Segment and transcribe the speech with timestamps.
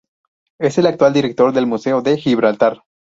[0.57, 2.81] Es el actual Director del Museo de Gibraltar.